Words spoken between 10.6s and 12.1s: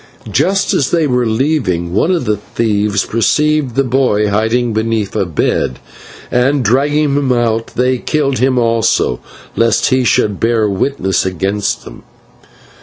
witness against them.